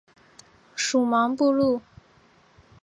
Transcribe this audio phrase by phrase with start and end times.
[0.75, 1.79] 属茫部路。